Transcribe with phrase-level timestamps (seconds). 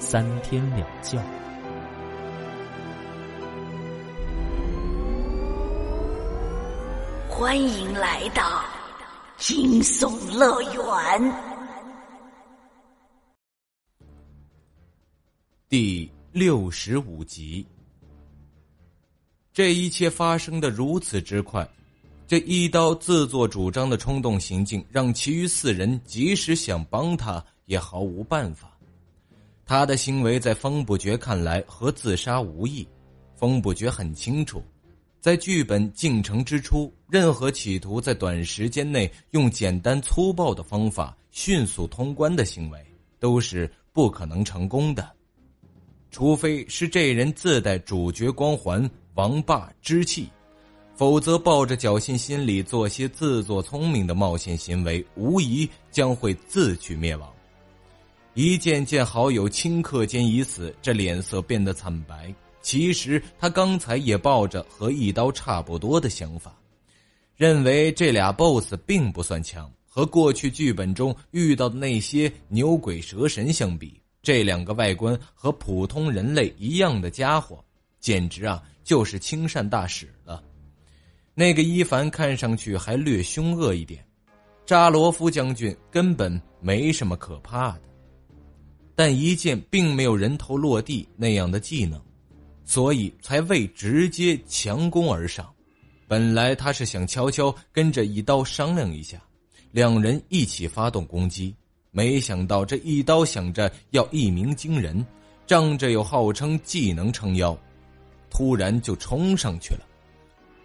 [0.00, 1.22] 三天两觉。
[7.28, 8.64] 欢迎来到
[9.36, 11.34] 惊悚乐园。
[15.68, 17.66] 第六十五集，
[19.52, 21.68] 这一切发生的如此之快。
[22.26, 28.70] 这一刀自作主张的冲动行径，让其余四人即使想帮他，也毫无办法。
[29.70, 32.84] 他的行为在方不觉看来和自杀无异。
[33.36, 34.60] 方不觉很清楚，
[35.20, 42.84] 在剧本进程之初，任何企图在短时间内用简单粗暴的方法迅速通关的行为，
[43.20, 45.08] 都是不可能成功的，
[46.10, 50.28] 除非是这人自带主角光环、王霸之气。
[50.96, 57.32] 否则，抱着侥幸心理做些自作聪明的冒险行为，无疑将会自取灭亡。
[58.34, 62.32] 一见见好友顷刻间已死，这脸色变得惨白。
[62.62, 66.54] 其实他刚才也抱着和一刀差不多的想法，
[67.36, 77.64] 认为这俩 BOSS 并不算强，和过去剧本中遇到的那些牛鬼蛇神相比，这两个外观和普通人类一样的家伙，
[77.98, 80.42] 简直啊就是亲善大使了。
[81.34, 84.04] 那个伊凡看上去还略凶恶一点，
[84.66, 87.82] 扎罗夫将军根本没什么可怕的，
[89.00, 91.98] 但一剑并没有人头落地那样的技能，
[92.66, 95.50] 所以才未直接强攻而上。
[96.06, 99.18] 本来他是想悄悄跟着一刀商量一下，
[99.72, 101.56] 两人一起发动攻击，
[101.92, 105.02] 没想到这一刀想着要一鸣惊人，
[105.46, 107.56] 仗着有号称技能撑腰，
[108.28, 109.80] 突然就冲上去了。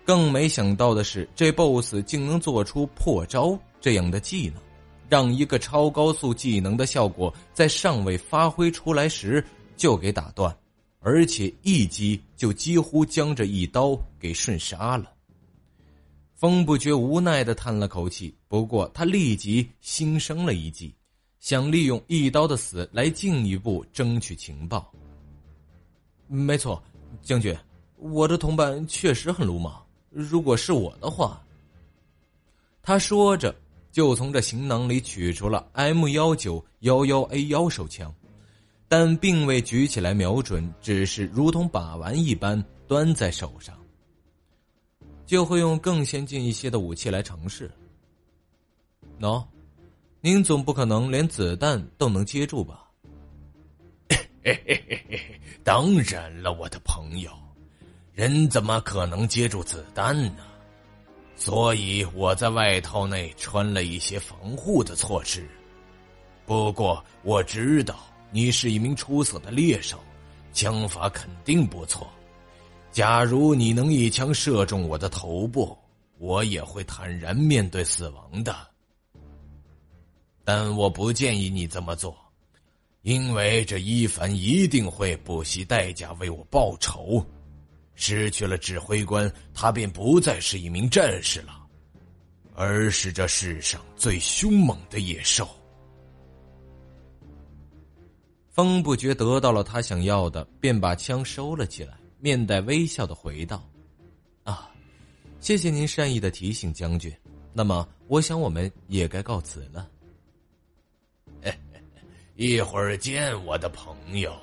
[0.03, 4.61] 更没想到的是，这 BOSS 竟能做出破招这样的技能，
[5.09, 9.43] 让一个超高速技能的效果在尚未发挥出来时
[9.77, 10.55] 就给打断，
[10.99, 15.11] 而且一击就几乎将这一刀给瞬杀了。
[16.35, 20.93] 风不觉无奈的叹了口气，不过他立即心生了一计，
[21.39, 24.91] 想利用一刀的死来进一步争取情报。
[26.27, 26.81] 没错，
[27.21, 27.55] 将军，
[27.97, 29.81] 我的同伴确实很鲁莽。
[30.09, 31.41] 如果是我的话，
[32.81, 33.55] 他说着，
[33.95, 38.13] 就从这行囊里取出了 M 幺九幺幺 A 幺手枪，
[38.89, 43.73] 但并未举起来瞄准，只是如同把玩一般端在手上。
[45.25, 47.71] 就会用更先进一些的武器来尝试。
[49.17, 49.41] 喏，
[50.19, 52.83] 您总不可能连子弹都能接住吧？
[55.63, 57.31] 当然了，我的朋友。
[58.11, 60.43] 人怎么可能接住子弹呢？
[61.35, 65.47] 所以我在外套内穿了一些防护的措施。
[66.45, 67.95] 不过我知道
[68.31, 69.99] 你是一名出色的猎手，
[70.53, 72.07] 枪法肯定不错。
[72.91, 75.77] 假如你能一枪射中我的头部，
[76.17, 78.55] 我也会坦然面对死亡的。
[80.43, 82.15] 但我不建议你这么做，
[83.01, 87.25] 因为这伊凡一定会不惜代价为我报仇。
[87.95, 91.65] 失去了指挥官，他便不再是一名战士了，
[92.53, 95.47] 而是这世上最凶猛的野兽。
[98.51, 103.67] 风不觉得到了他想要的，便把枪收了起来，面带微笑的回道
[104.43, 104.71] ：“啊，
[105.41, 107.13] 谢谢您善意的提醒，将军。
[107.51, 109.89] 那么，我想我们也该告辞了。
[112.37, 114.33] 一会儿见，我的朋友。”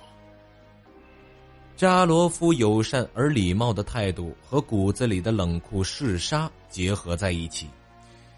[1.76, 7.66] 扎罗夫友善而礼貌的态度和骨子里的冷酷嗜杀结合在一起，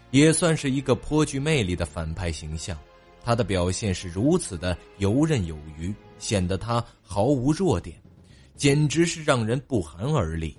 [0.09, 2.77] 也算是一个颇具魅力的反派形象。
[3.23, 7.99] 他的表现是如此的游刃有余，显得他毫无弱点，
[8.55, 10.55] 简直是让人不寒而栗。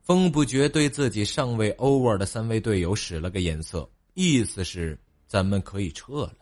[0.00, 6.34] 风不觉对自己尚未 over 的三位队友使了个眼色，意思是咱们可以撤了。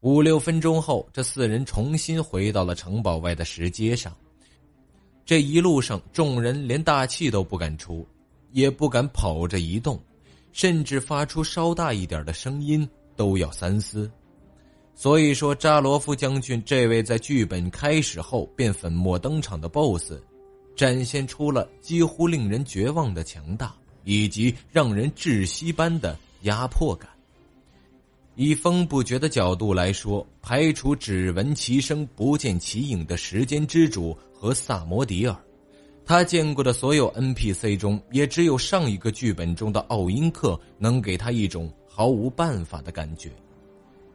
[0.00, 4.16] 五六分钟后，这四人重新回到了城堡外的石阶上。
[5.28, 8.08] 这一路上，众人连大气都不敢出，
[8.52, 10.00] 也不敢跑着移动，
[10.52, 14.10] 甚至发出稍大一点的声音都要三思。
[14.94, 20.14] 所以说，扎罗夫将军这位在剧本开始后便粉墨登场的 BOSS，
[20.74, 27.06] 展现出了几乎令人绝望的强大，以及让人窒息般的压迫感。
[28.40, 35.36] 以风不绝的角度来说，排除只闻其声不见其影的时间之主和萨摩迪尔，
[36.06, 43.28] 他见过的所有 NPC 中，也只有上一个剧本中的奥因克能给他一种毫无办法的感觉。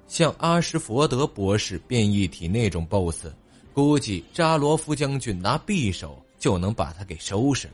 [0.08, 3.25] 像阿什佛德博士变异体那种 BOSS，
[3.74, 7.74] 估计扎罗夫将军拿匕首就能把他给收拾了。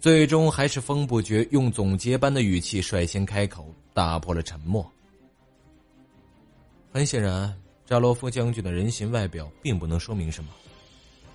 [0.00, 4.84] 最终还是风不绝用总结般的语气率先开口，打破了沉默。
[6.92, 7.54] 很显然，
[7.84, 10.50] 扎罗夫将军的人形外表并不能说明什么。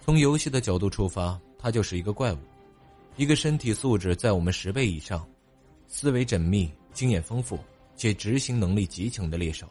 [0.03, 2.37] 从游戏的角度出发，他就是一个怪物，
[3.17, 5.27] 一个身体素质在我们十倍以上、
[5.87, 7.57] 思维缜密、经验丰富。
[7.97, 9.65] 且执行能力极强的猎手，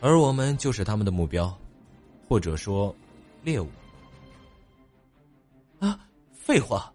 [0.00, 1.54] 而我们就是他们的目标，
[2.26, 2.96] 或者说
[3.44, 3.68] 猎物。
[5.80, 6.00] 啊，
[6.32, 6.90] 废话，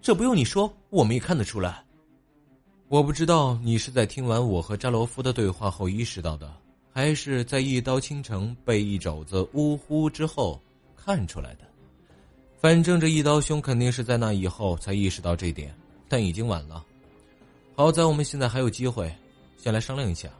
[0.00, 1.84] 这不用你说，我们也看得出来。
[2.88, 6.50] 我不知道你是在听完我和扎罗夫的对话后意识到的，
[6.92, 10.60] 还是在一刀倾城被一肘子呜呼之后
[10.96, 11.60] 看出来的。
[12.60, 15.74] 反正这一刀兄肯定是在那以后才意识到这点，
[16.08, 16.84] 但已经晚了。
[17.74, 19.10] 好在我们现在还有机会。
[19.62, 20.30] 先来商量一下。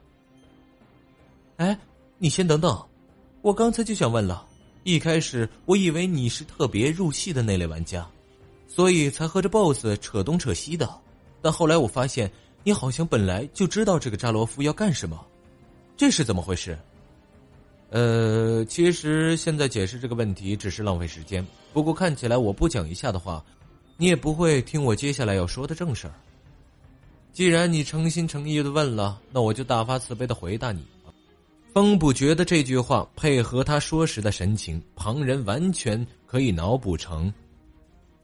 [1.58, 1.78] 哎，
[2.16, 2.82] 你先等等，
[3.42, 4.46] 我刚才就想问了。
[4.82, 8.08] 一开始我以为你是特别入戏的那类玩家，
[8.66, 10.88] 所以才和这 BOSS 扯东扯西的。
[11.42, 12.32] 但后来我发现，
[12.64, 15.22] 你好像本来就知道这个扎罗夫要干什么，
[16.00, 16.78] 这是怎么回事？
[17.90, 21.46] 呃，其实现在解释这个问题只是浪费时间。
[21.74, 23.44] 不过看起来我不讲一下的话，
[23.98, 26.14] 你也不会听我接下来要说的正事儿。
[27.34, 30.82] 既然你诚心诚意的问了，那我就大发慈悲的回答你。
[31.74, 37.30] 风不觉得这句话配合他说时的神情，旁人完全可以脑补成：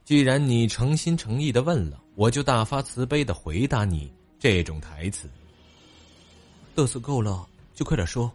[0.03, 5.29] 既然你诚心诚意的问了，我就大发慈悲的回答你这种台词。
[6.75, 7.47] 嘚瑟够了，
[7.77, 8.29] 就快点说。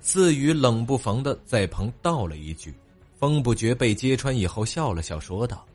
[0.00, 2.72] 四雨冷不防的在旁道了一句，
[3.18, 5.66] 风不觉被揭穿以后笑了笑，说道：“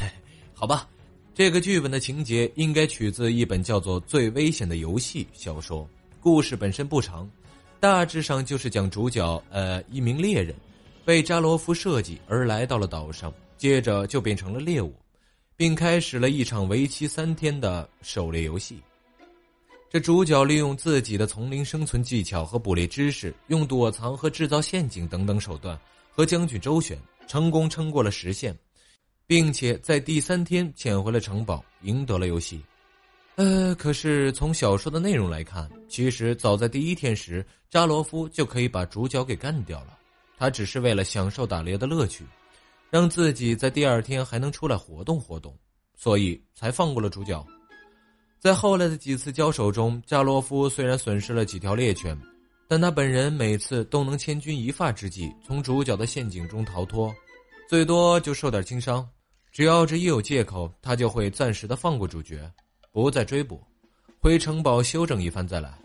[0.54, 0.88] 好吧。”
[1.34, 5.88] 这个剧本的情节应该取自一本叫做《最危险的游戏》小说。
[6.20, 7.30] 故事本身不长，
[7.78, 10.52] 大致上就是讲主角呃一名猎人，
[11.04, 14.92] 被扎罗夫设计而来到了岛上，接着就变成了猎物，
[15.56, 18.82] 并开始了一场为期三天的狩猎游戏。
[19.90, 25.78] 这主角利用自己的丛林生存技巧和捕猎知识，用躲藏和制造陷阱等等手段，
[26.10, 28.56] 和将军周旋，成功撑过了时限。
[29.28, 32.64] 并且在第三天潜回了城堡，赢得了游戏。
[33.36, 39.98] 呃，可是从小说的内容来看，其实早在第一天时，扎罗夫就可以把主角给干掉了。
[40.38, 42.24] 他只是为了享受打猎的乐趣，
[42.88, 45.54] 让自己在第二天还能出来活动活动，
[45.94, 47.46] 所以才放过了主角。
[48.40, 52.16] 在后来的几次交手中，加罗夫虽然损失了几条猎犬，
[52.68, 57.12] 但他本人每次都能千钧一发之际从主角的陷阱中逃脱，
[57.68, 59.06] 最多就受点轻伤。
[59.50, 62.48] 只要这一有借口，他就会暂时的放过主角，
[62.92, 63.60] 不再追捕，
[64.20, 65.76] 回城堡休整一番再来。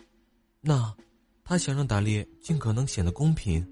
[0.61, 0.93] 那，
[1.43, 3.65] 他想让打猎尽可能显得公平。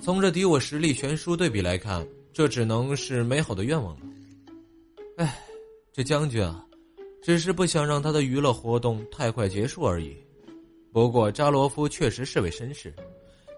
[0.00, 4.06] 从这敌我实力悬殊对比来看，这只能是美好的愿望了。
[5.16, 5.38] 哎，
[5.92, 6.64] 这将军啊，
[7.22, 10.16] 只是不想让他的娱乐活动太快结束而已。
[10.92, 12.92] 不过扎罗夫确实是位绅士，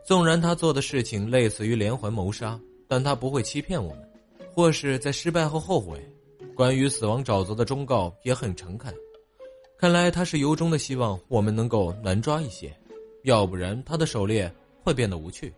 [0.06, 4.10] 纵然他做的事情类似于连环谋杀，但他不会欺骗我们。
[4.54, 5.98] 或是在失败后后悔，
[6.54, 8.94] 关于死亡沼泽的忠告也很诚恳。
[9.76, 12.72] 看来他是由衷的希望我们能够难抓一些，
[13.24, 14.48] 要不然他的狩猎
[14.80, 15.52] 会变得无趣。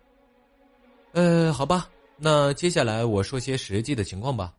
[1.12, 4.54] 呃，好吧，那接下来我说些实际的情况吧。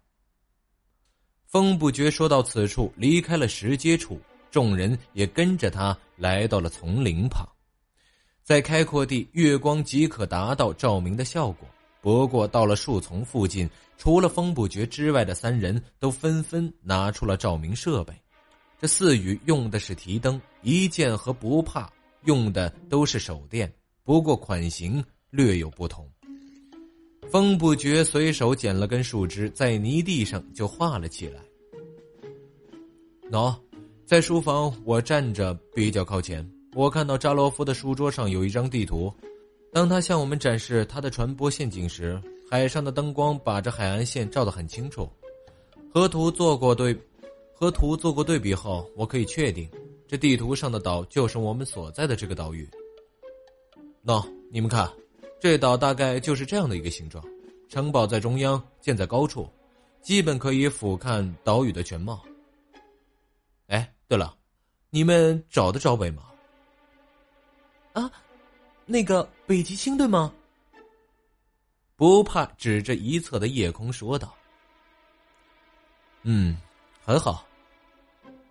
[1.47, 4.19] 风不觉说到此处，离开了石阶处，
[4.51, 7.47] 众人也跟着他来到了丛林旁，
[8.43, 11.65] 在开阔地，月光即可达到照明的效果。
[12.01, 18.13] 不过到了树丛附近，除了风不绝之外的三人都纷纷拿出了照明设备。
[18.79, 21.89] 这四羽用的是提灯，一剑和不怕
[22.25, 23.73] 用的都是手电，
[24.03, 26.05] 不过款型略有不同。
[27.29, 31.41] 风不觉随手捡了根树枝，在泥地上就画了起来。
[33.29, 33.53] 喏，
[34.05, 39.13] 在书房我站着比较靠前，我看到扎罗夫的书桌上有一张地图。
[39.73, 42.19] 当他向我们展示他的传播陷阱时，
[42.49, 45.07] 海上的灯光把这海岸线照得很清楚。
[45.93, 46.97] 和图做过对，
[47.53, 49.69] 和图做过对比后，我可以确定，
[50.07, 52.67] 这地图上的岛就是我们所在的这个岛屿。
[54.05, 54.89] 喏，你们看，
[55.39, 57.23] 这岛大概就是这样的一个形状，
[57.69, 59.47] 城堡在中央，建在高处，
[60.01, 62.23] 基本可以俯瞰岛屿的全貌。
[63.67, 64.35] 哎，对了，
[64.89, 66.23] 你们找得着北吗？
[67.93, 68.11] 啊，
[68.85, 70.33] 那个北极星对吗？
[71.95, 74.35] 不怕指着一侧的夜空说道
[76.23, 76.57] ：“嗯，
[77.03, 77.45] 很好，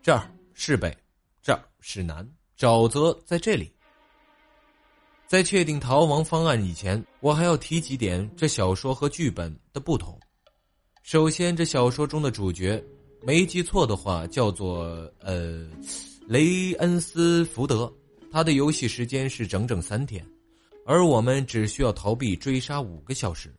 [0.03, 0.97] 这儿是北，
[1.43, 3.73] 这儿是南，沼泽在这里。”
[5.27, 10.19] 在确定逃亡方案以前，我还要提几点这小说和剧本的不同。
[11.03, 12.83] 首先，这小说中的主角，
[13.23, 15.67] 没记错的话，叫做呃
[16.29, 17.93] 雷恩斯福德。
[18.31, 20.25] 他的游戏时间是整整三天，
[20.85, 23.53] 而我们只需要逃避追杀五个小时。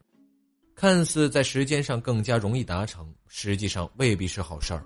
[0.73, 4.85] 看似在时间上更加容易达成，实际上未必是好事儿。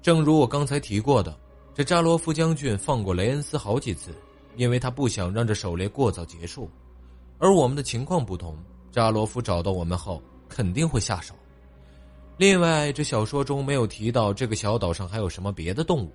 [0.00, 1.38] 正如我刚才提过的，
[1.74, 4.12] 这扎罗夫将军放过雷恩斯好几次。
[4.58, 6.68] 因为他不想让这狩猎过早结束，
[7.38, 8.58] 而我们的情况不同，
[8.90, 11.32] 扎罗夫找到我们后肯定会下手。
[12.36, 16.12] 另外，这小说中没有提到这个小岛上还有什么别的动物，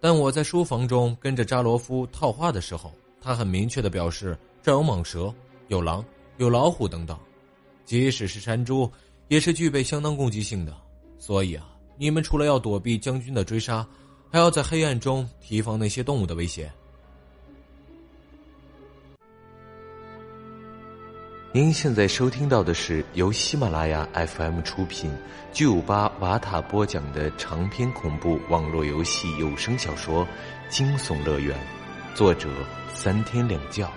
[0.00, 5.32] 但我在书房中跟着扎罗夫套话的时候，他很明确的表示这有蟒蛇、
[5.68, 6.04] 有狼、
[6.38, 7.16] 有老虎等等，
[7.84, 8.90] 即使是山猪，
[9.28, 10.76] 也是具备相当攻击性的。
[11.20, 13.86] 所以啊，你们除了要躲避将军的追杀，
[14.28, 16.68] 还要在黑暗中提防那些动物的威胁。
[21.56, 25.08] 您现在收听到的是由喜马拉雅 FM 出品、
[25.52, 30.26] 巨五八瓦塔播讲的长篇恐怖网络游戏有声小说
[30.68, 31.56] 《惊悚乐园》，
[32.16, 32.48] 作者
[32.92, 33.88] 三天两觉。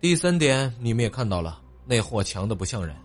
[0.00, 2.96] 第三点，你们也看到了，那货强的不像人。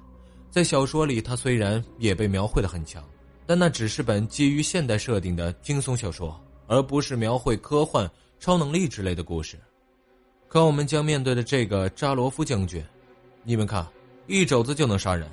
[0.50, 3.04] 在小说里，他虽然也被描绘的很强，
[3.46, 9.60] 但那只是本基于现代设定的惊悚小说，而不是描绘科幻、超能力之类的故事。
[10.52, 12.84] 可我们将面对的这个扎罗夫将军，
[13.42, 13.88] 你们看，
[14.28, 15.26] 一肘子就能杀人，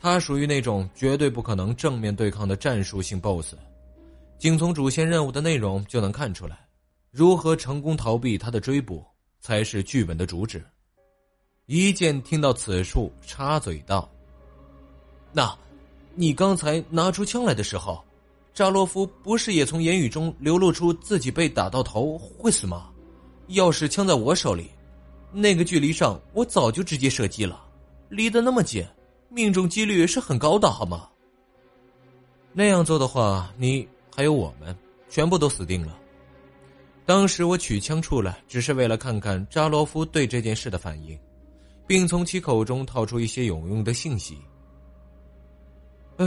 [0.00, 3.56] 他属于那种绝对不可能正面对抗的战术性 BOSS。
[4.38, 6.60] 仅从主线任务的内容就能看出来，
[7.10, 9.04] 如何成功逃避他的追捕
[9.40, 10.64] 才是剧本的主旨。
[11.66, 14.08] 一剑听到此处，插嘴道
[15.34, 15.52] ：“那，
[16.14, 18.00] 你刚才拿出枪来的时候，
[18.54, 22.90] 扎罗夫不是也从言语中流露出自己被打到头会死吗？”
[23.48, 24.70] 要是枪在我手里，
[25.32, 27.64] 那个距离上我早就直接射击了，
[28.08, 28.84] 离得那么近，
[29.28, 31.08] 命中几率是很高的，好吗？
[32.52, 34.76] 那样做的话，你还有我们，
[35.08, 35.98] 全部都死定了。
[37.04, 41.18] 当时我取枪出来，只是为了看看扎罗夫对这件事的反应，
[41.86, 44.38] 并从其口中套出一些有用的信息。
[46.18, 46.26] 唉，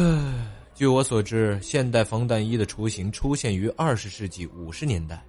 [0.74, 5.24] 据我所知，现代防弹衣的雏形出现于二十世纪五十年代。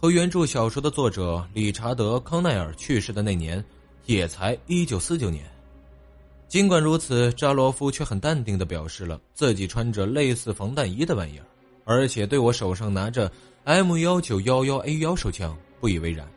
[0.00, 3.62] 和原著小说的作者理查德·康奈尔去世的那年，
[4.06, 5.44] 也才一九四九年。
[6.46, 11.44] 尽管如此，扎罗夫却很淡定的表示了自己穿着类似防弹衣的玩意儿，
[11.84, 13.30] 而且对我手上拿着
[13.64, 16.28] M 幺九幺幺 A 幺手枪不以为然。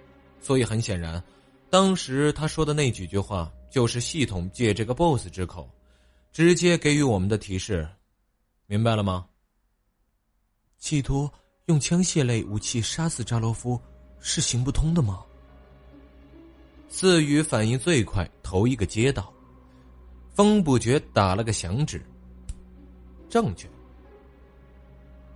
[0.42, 1.24] 所以很显然，
[1.70, 5.70] 当时他说的那几句话，就是系统借这个 BOSS 之口，
[6.32, 7.88] 直接给予我们的提示。
[8.66, 9.28] 明白了吗？
[10.80, 11.30] 企图。
[11.68, 13.80] 用枪械类武器杀死扎罗夫
[14.20, 15.22] 是行不通的吗？
[16.90, 19.32] 四羽反应最快，头一个接到，
[20.34, 22.02] 风不觉打了个响指。
[23.30, 23.68] 正确。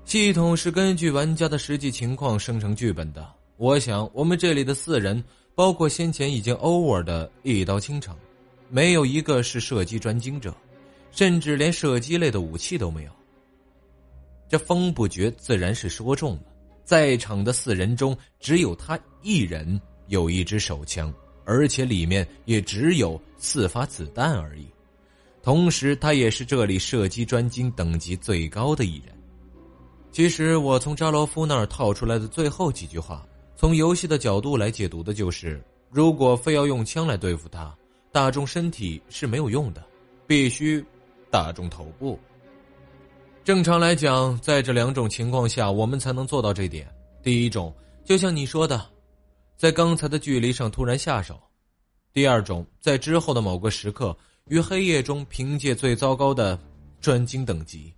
[0.04, 3.28] 系统是根据玩家的实际情况生成剧本的。
[3.58, 5.24] 我想，我们这里的四人，
[5.56, 8.16] 包括先前已经 over 的一刀倾城，
[8.70, 10.54] 没有一个是射击专精者，
[11.12, 13.12] 甚至连射击类的武器都没有。
[14.48, 16.42] 这风不绝自然是说中了，
[16.84, 21.14] 在场的四人中，只有他一人有一支手枪，
[21.46, 24.68] 而且里面也只有四发子弹而已。
[25.42, 29.16] 同时，他也是这里射击专精等级最高的一人。
[30.12, 35.62] 其实，我从扎罗夫那儿套出来的最后几句话，从游戏的角度来解读的就是：
[35.92, 37.76] 如果非要用枪来对付他，
[38.12, 39.84] 打中身体是没有用的，
[40.26, 40.84] 必须
[41.30, 42.20] 打中头部。
[43.46, 46.92] 正常来讲，在这两种情况下，我们才能做到这点。
[47.22, 47.72] 第一种，
[48.04, 48.84] 就像你说的，
[49.56, 51.36] 在刚才的距离上突然下手；
[52.12, 56.60] 第二种，在之后的某个时刻，于黑夜中凭借最糟糕的
[57.00, 57.94] 专精等级，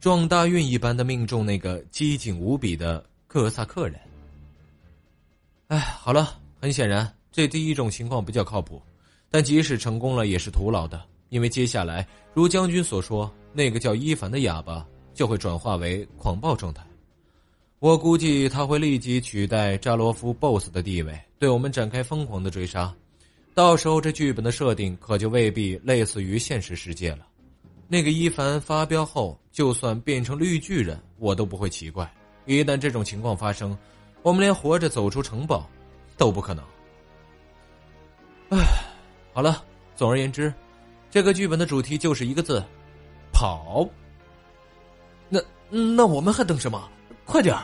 [0.00, 3.98] 撞大运一般的命中那个机警无比的哥萨克人。
[5.68, 8.82] 哎，好了，很显然，这第一种情况比较靠谱，
[9.30, 13.32] 但即使成功了，也是徒劳的，因为接下来，如将军所说。
[13.52, 16.86] 那个叫伊凡的哑巴就会转化为狂暴状态。
[17.80, 22.94] 我估计他会立即取代扎罗夫 BOSS 的地位，对我们展开疯狂的追杀。
[23.52, 27.26] 到时候这剧本的设定可就未必类似于现实世界了。
[27.88, 32.08] 那个伊凡发飙后，就算变成绿巨人，我都不会奇怪。
[32.46, 33.76] 一旦这种情况发生，
[34.22, 35.68] 我们连活着走出城堡
[36.16, 36.64] 都不可能。
[38.50, 38.58] 唉，
[39.32, 39.64] 好了，
[39.96, 40.54] 总而言之，
[41.10, 42.62] 这个剧本的主题就是一个字：
[43.32, 43.88] 跑。
[45.28, 46.88] 那那我们还等什么？
[47.24, 47.56] 快点！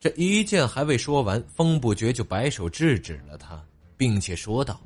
[0.00, 3.62] 这一剑还未说完，风不绝就摆手制止了他，
[3.96, 4.80] 并且说道：“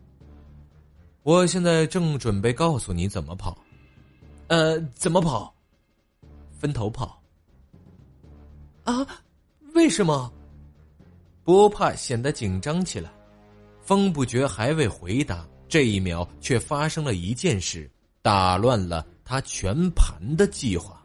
[1.25, 3.56] 我现在正准备告诉你怎么跑。”
[4.48, 5.54] 呃，怎么跑？
[6.58, 7.20] 分头跑。
[8.84, 9.06] 啊？
[9.75, 10.32] 为什么？
[11.44, 13.10] 不怕显得紧张起来。
[13.82, 17.90] 风不觉还未回答，这一秒却发生了一件事，
[18.23, 21.02] 打乱了他全盘的计划。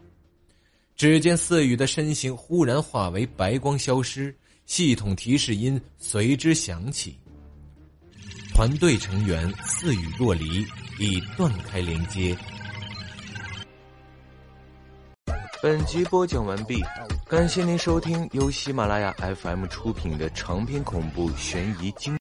[0.96, 7.18] 只见四羽的身形忽然化为白光消失，系统提示音随之响起。
[8.54, 10.64] 团队成员四羽若离，
[11.00, 12.38] 已断开连接。
[15.64, 16.84] 本集播讲完毕，
[17.28, 22.21] 感谢您收听由喜马拉雅 FM 出品的长篇恐怖悬疑惊。